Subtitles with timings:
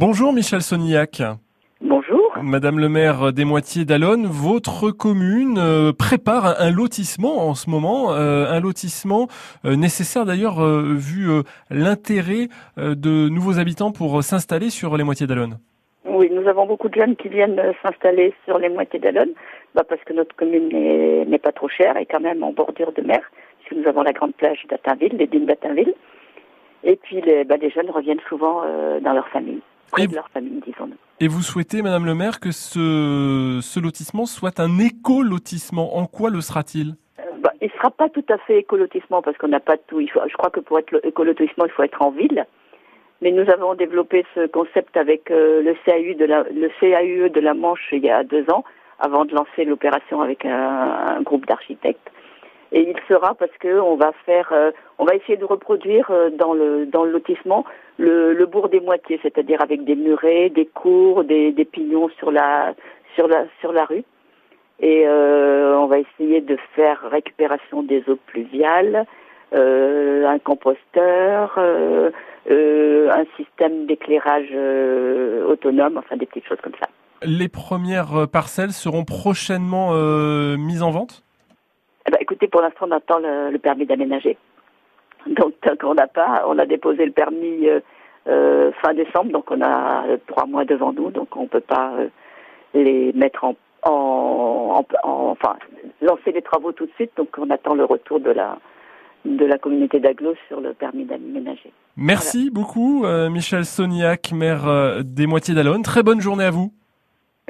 [0.00, 1.22] Bonjour Michel Soniac.
[1.80, 2.32] Bonjour.
[2.40, 8.12] Madame le maire des Moitiés d'Alonne, votre commune euh, prépare un lotissement en ce moment,
[8.12, 9.26] euh, un lotissement
[9.64, 11.26] euh, nécessaire d'ailleurs vu
[11.68, 15.58] l'intérêt de nouveaux habitants pour s'installer sur les Moitiés d'Alonne.
[16.04, 19.32] Oui, nous avons beaucoup de jeunes qui viennent s'installer sur les Moitiés d'Alonne,
[19.74, 20.68] bah parce que notre commune
[21.28, 23.22] n'est pas trop chère et quand même en bordure de mer,
[23.58, 25.92] puisque nous avons la grande plage d'Attainville, les dunes d'Attainville.
[26.84, 28.62] Et puis les, bah, les jeunes reviennent souvent
[29.00, 29.60] dans leur famille,
[29.90, 30.96] près de leur famille, disons-nous.
[31.20, 35.96] Et vous souhaitez, Madame le maire, que ce, ce lotissement soit un éco-lotissement.
[35.96, 36.94] En quoi le sera-t-il?
[37.18, 40.00] Euh, bah, Il ne sera pas tout à fait éco-lotissement parce qu'on n'a pas tout.
[40.00, 42.46] Il faut, je crois que pour être éco-lotissement, il faut être en ville.
[43.20, 47.40] Mais nous avons développé ce concept avec euh, le, CAU de la, le CAUE de
[47.40, 48.62] la Manche il y a deux ans,
[49.00, 52.10] avant de lancer l'opération avec un, un groupe d'architectes
[52.72, 56.30] et il sera parce que on va faire, euh, on va essayer de reproduire euh,
[56.30, 57.64] dans le dans le lotissement
[57.98, 62.30] le, le bourg des moitiés, c'est-à-dire avec des murets, des cours, des, des pignons sur
[62.30, 62.74] la
[63.14, 64.04] sur la sur la rue.
[64.80, 69.06] Et euh, on va essayer de faire récupération des eaux pluviales,
[69.52, 74.52] un composteur, un système d'éclairage
[75.48, 76.86] autonome, enfin des petites choses comme ça.
[77.24, 79.94] Les premières parcelles seront prochainement
[80.56, 81.24] mises en vente?
[82.08, 84.38] Eh ben, écoutez, pour l'instant, on attend le, permis d'aménager.
[85.26, 87.80] Donc, tant qu'on n'a pas, on a déposé le permis euh,
[88.28, 91.92] euh, fin décembre, donc on a trois mois devant nous, donc on ne peut pas
[91.98, 92.08] euh,
[92.72, 95.56] les mettre en, en, enfin,
[96.00, 98.58] lancer les travaux tout de suite, donc on attend le retour de la
[99.24, 101.72] de la communauté d'Aglo sur le permis d'aménager.
[101.96, 105.82] Merci beaucoup, Michel Soniac, maire des Moitiés d'Alonne.
[105.82, 106.72] Très bonne journée à vous.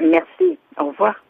[0.01, 0.57] Merci.
[0.77, 1.23] Au revoir.